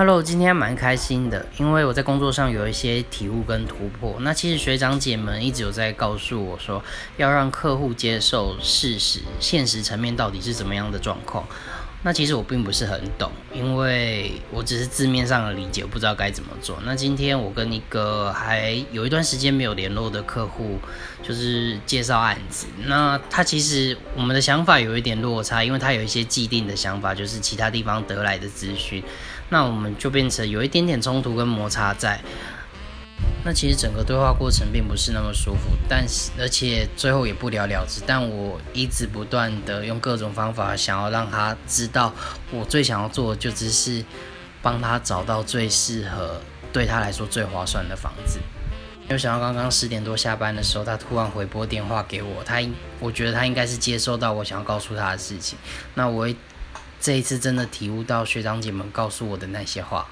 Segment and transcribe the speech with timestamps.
[0.00, 4.16] Hello，今天蛮开心的，因为我在工作上有一些体悟跟突破。
[4.20, 6.82] 那其实学长姐们一直有在告诉我说，
[7.18, 11.44] 要让客户接受事实，现实层面到底是怎么样的状况。
[12.02, 16.78] 那其实我并不是很懂，因为我只是字面上的理解，不知道该怎么做。
[16.84, 20.78] 那今天我跟一个还有一段时间没有联络的客户，
[21.22, 22.66] 就是介绍案子。
[22.86, 29.04] 那他其实我们的想法有一点落差，因为他有一些既定的想法，就是其他地方得来的资讯。
[29.50, 32.18] 那我们就变成有一点点冲突跟摩擦在。
[33.42, 38.02] 那其实整个对话过程并不是那么舒服，但是而且最后也不了了之。
[38.06, 42.12] 但我一直不断的用各种方法，想要让他知道，
[42.50, 44.04] 我最想要做的就只是
[44.60, 46.40] 帮他找到最适合
[46.70, 48.38] 对他来说最划算的房子。
[49.08, 52.60] 没有想到刚刚十点多下班的时候，他突然回拨电话给我，他
[52.98, 55.58] 我觉得他应该是接收到我想要告诉他的事情。
[55.94, 56.28] 那我
[57.00, 60.06] 这一次真的体悟到学长姐们告诉我的那些话。